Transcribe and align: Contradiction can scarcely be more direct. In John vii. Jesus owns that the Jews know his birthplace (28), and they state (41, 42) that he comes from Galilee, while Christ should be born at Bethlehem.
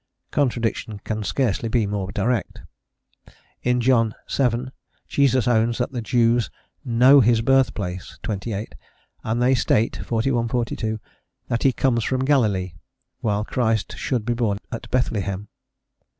Contradiction 0.31 0.97
can 1.03 1.21
scarcely 1.23 1.69
be 1.69 1.85
more 1.85 2.11
direct. 2.11 2.61
In 3.61 3.79
John 3.79 4.15
vii. 4.27 4.69
Jesus 5.07 5.47
owns 5.47 5.77
that 5.77 5.91
the 5.91 6.01
Jews 6.01 6.49
know 6.83 7.19
his 7.19 7.41
birthplace 7.41 8.17
(28), 8.23 8.73
and 9.23 9.39
they 9.39 9.53
state 9.53 9.97
(41, 9.97 10.47
42) 10.47 10.99
that 11.49 11.61
he 11.61 11.71
comes 11.71 12.03
from 12.03 12.25
Galilee, 12.25 12.73
while 13.19 13.45
Christ 13.45 13.95
should 13.95 14.25
be 14.25 14.33
born 14.33 14.57
at 14.71 14.89
Bethlehem. 14.89 15.49